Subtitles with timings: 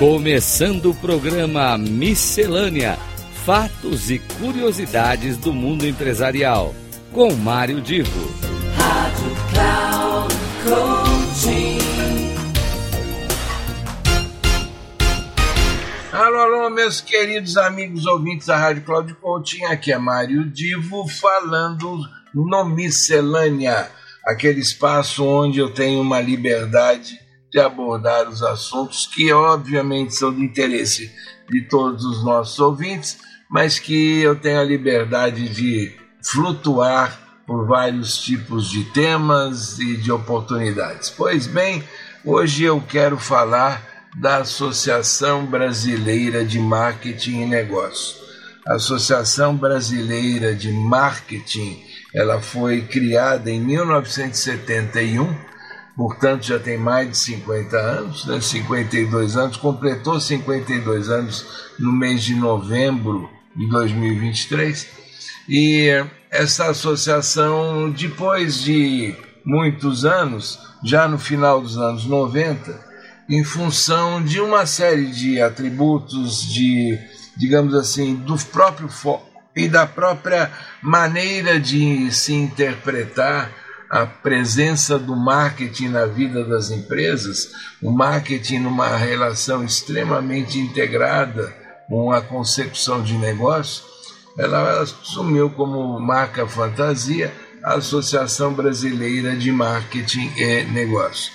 [0.00, 2.98] Começando o programa Miscelânea:
[3.44, 6.74] Fatos e Curiosidades do Mundo Empresarial.
[7.12, 8.34] Com Mário Divo.
[8.78, 11.78] Rádio Cloud Coaching.
[16.10, 19.64] Alô, alô, meus queridos amigos ouvintes da Rádio Cloud Coaching.
[19.66, 22.00] Aqui é Mário Divo falando
[22.34, 23.90] no Miscelânea,
[24.24, 30.42] aquele espaço onde eu tenho uma liberdade de abordar os assuntos que obviamente são de
[30.42, 31.12] interesse
[31.48, 33.18] de todos os nossos ouvintes,
[33.48, 35.92] mas que eu tenho a liberdade de
[36.22, 41.10] flutuar por vários tipos de temas e de oportunidades.
[41.10, 41.82] Pois bem,
[42.24, 43.82] hoje eu quero falar
[44.16, 48.20] da Associação Brasileira de Marketing e Negócio.
[48.66, 51.82] A Associação Brasileira de Marketing,
[52.14, 55.49] ela foi criada em 1971
[56.00, 58.40] portanto já tem mais de 50 anos, né?
[58.40, 61.44] 52 anos, completou 52 anos
[61.78, 64.88] no mês de novembro de 2023.
[65.46, 65.90] E
[66.30, 72.80] essa associação, depois de muitos anos, já no final dos anos 90,
[73.28, 76.98] em função de uma série de atributos, de,
[77.36, 83.59] digamos assim, do próprio foco e da própria maneira de se interpretar
[83.90, 87.50] a presença do marketing na vida das empresas,
[87.82, 91.52] o marketing numa relação extremamente integrada
[91.88, 93.82] com a consecução de negócio,
[94.38, 101.32] ela assumiu como marca fantasia a Associação Brasileira de Marketing e Negócio.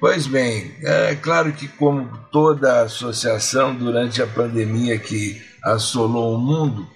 [0.00, 6.88] Pois bem, é claro que como toda associação durante a pandemia que assolou o mundo,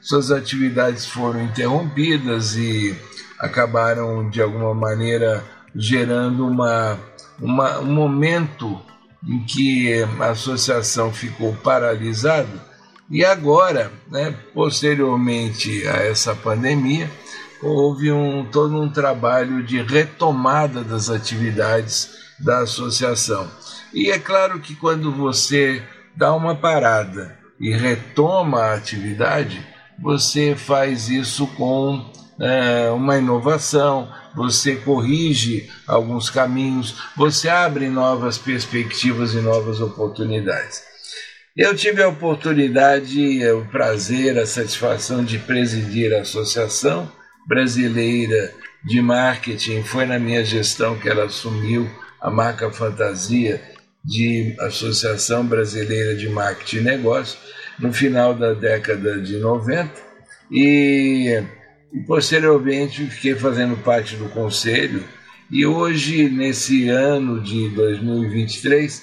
[0.00, 2.94] suas atividades foram interrompidas e
[3.42, 5.42] acabaram de alguma maneira
[5.74, 6.96] gerando uma,
[7.40, 8.80] uma, um momento
[9.26, 12.72] em que a associação ficou paralisada
[13.10, 17.10] e agora, né, posteriormente a essa pandemia,
[17.60, 23.50] houve um, todo um trabalho de retomada das atividades da associação.
[23.92, 25.82] E é claro que quando você
[26.16, 29.64] dá uma parada e retoma a atividade,
[30.00, 32.11] você faz isso com
[32.92, 40.82] uma inovação, você corrige alguns caminhos, você abre novas perspectivas e novas oportunidades.
[41.56, 47.10] Eu tive a oportunidade, o prazer, a satisfação de presidir a Associação
[47.46, 48.52] Brasileira
[48.84, 49.82] de Marketing.
[49.82, 51.88] Foi na minha gestão que ela assumiu
[52.20, 53.62] a marca fantasia
[54.02, 57.38] de Associação Brasileira de Marketing e Negócio
[57.78, 59.90] no final da década de 90.
[60.50, 61.42] E
[61.92, 65.04] e posteriormente fiquei fazendo parte do conselho
[65.52, 69.02] e hoje, nesse ano de 2023,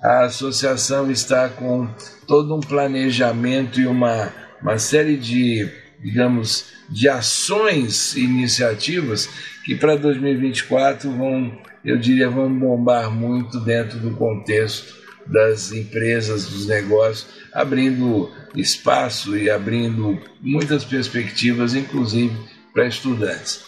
[0.00, 1.88] a associação está com
[2.24, 4.32] todo um planejamento e uma,
[4.62, 5.68] uma série de,
[6.00, 9.28] digamos, de ações iniciativas
[9.64, 14.94] que para 2024 vão, eu diria, vão bombar muito dentro do contexto
[15.28, 22.34] das empresas, dos negócios, abrindo espaço e abrindo muitas perspectivas, inclusive
[22.72, 23.62] para estudantes.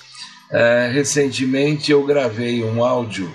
[0.50, 3.32] Uh, recentemente eu gravei um áudio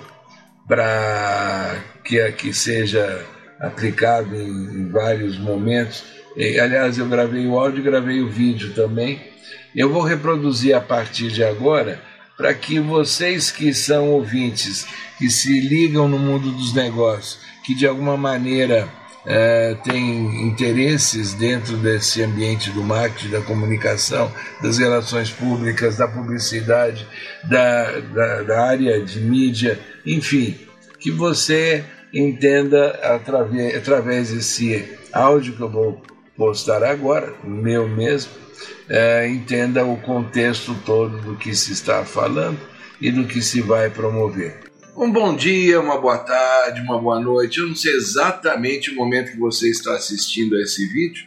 [0.67, 3.25] para que aqui seja
[3.59, 6.03] aplicado em, em vários momentos.
[6.35, 9.21] E, aliás, eu gravei o áudio e gravei o vídeo também.
[9.75, 12.01] Eu vou reproduzir a partir de agora
[12.37, 14.85] para que vocês que são ouvintes,
[15.17, 18.87] que se ligam no mundo dos negócios, que de alguma maneira
[19.25, 24.31] eh, têm interesses dentro desse ambiente do marketing, da comunicação,
[24.61, 27.07] das relações públicas, da publicidade,
[27.43, 30.59] da, da, da área de mídia, enfim,
[30.99, 36.01] que você entenda através, através desse áudio que eu vou
[36.37, 38.31] postar agora, meu mesmo,
[38.89, 42.59] eh, entenda o contexto todo do que se está falando
[42.99, 44.65] e do que se vai promover.
[44.97, 47.59] Um bom dia, uma boa tarde, uma boa noite.
[47.59, 51.25] Eu não sei exatamente o momento que você está assistindo a esse vídeo,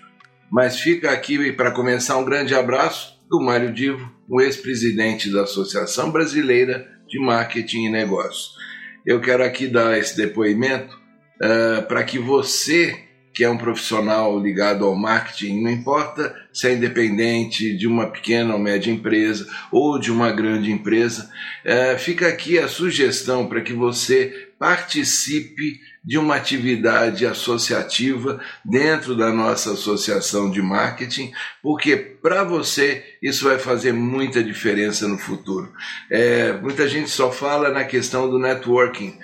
[0.50, 6.10] mas fica aqui para começar um grande abraço do Mário Divo, o ex-presidente da Associação
[6.10, 8.54] Brasileira de Marketing e Negócios.
[9.04, 10.94] Eu quero aqui dar esse depoimento
[11.36, 13.07] uh, para que você
[13.38, 18.52] que é um profissional ligado ao marketing, não importa se é independente de uma pequena
[18.52, 21.30] ou média empresa ou de uma grande empresa,
[21.64, 29.30] é, fica aqui a sugestão para que você participe de uma atividade associativa dentro da
[29.30, 31.30] nossa associação de marketing,
[31.62, 35.70] porque para você isso vai fazer muita diferença no futuro.
[36.10, 39.18] É, muita gente só fala na questão do networking,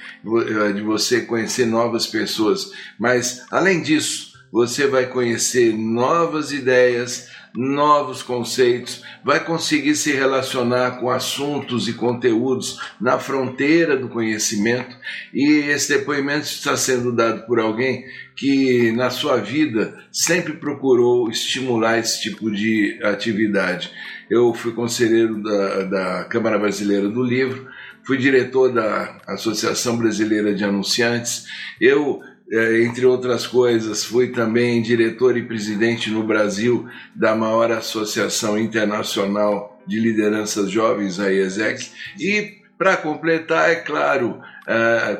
[0.75, 9.03] de você conhecer novas pessoas, mas além disso, você vai conhecer novas ideias, novos conceitos,
[9.25, 14.97] vai conseguir se relacionar com assuntos e conteúdos na fronteira do conhecimento.
[15.33, 18.05] E esse depoimento está sendo dado por alguém
[18.37, 23.91] que na sua vida sempre procurou estimular esse tipo de atividade.
[24.31, 27.67] Eu fui conselheiro da, da Câmara Brasileira do Livro,
[28.05, 31.45] fui diretor da Associação Brasileira de Anunciantes.
[31.81, 39.81] Eu entre outras coisas, fui também diretor e presidente no Brasil da maior associação internacional
[39.87, 44.41] de lideranças jovens, a IESEC, e para completar, é claro,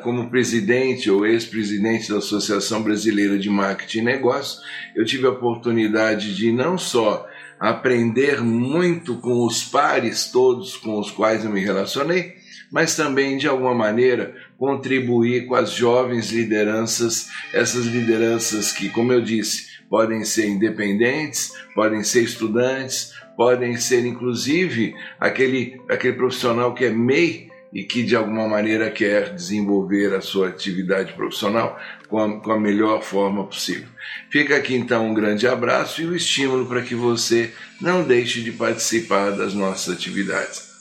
[0.03, 4.61] como presidente ou ex-presidente da Associação Brasileira de Marketing e Negócios,
[4.95, 7.27] eu tive a oportunidade de não só
[7.59, 12.35] aprender muito com os pares todos com os quais eu me relacionei,
[12.71, 19.21] mas também de alguma maneira contribuir com as jovens lideranças, essas lideranças que, como eu
[19.21, 26.89] disse, podem ser independentes, podem ser estudantes, podem ser inclusive aquele, aquele profissional que é
[26.89, 31.77] MEI e que de alguma maneira quer desenvolver a sua atividade profissional
[32.07, 33.87] com a, com a melhor forma possível.
[34.29, 37.51] Fica aqui então um grande abraço e o estímulo para que você
[37.81, 40.74] não deixe de participar das nossas atividades.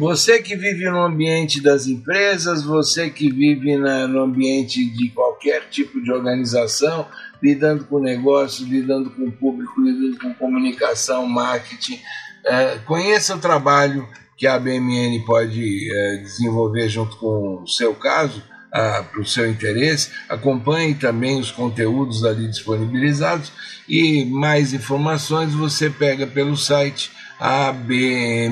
[0.00, 5.68] Você que vive no ambiente das empresas, você que vive na, no ambiente de qualquer
[5.68, 7.06] tipo de organização,
[7.42, 12.00] lidando com negócios, lidando com público, lidando com comunicação, marketing,
[12.46, 14.08] é, conheça o trabalho
[14.38, 20.10] que a BMN pode é, desenvolver junto com o seu caso, para o seu interesse,
[20.28, 23.52] acompanhe também os conteúdos ali disponibilizados.
[23.88, 28.50] E mais informações você pega pelo site abmn.com.br.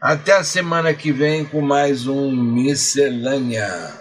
[0.00, 3.98] Até a semana que vem com mais um Miscelânea.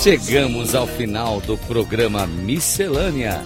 [0.00, 3.42] Chegamos ao final do programa Miscelânea: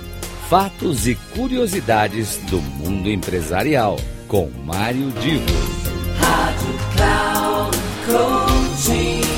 [0.50, 5.46] Fatos e curiosidades do mundo empresarial, com Mário Divo.
[6.20, 9.37] Rádio Cloud Coaching.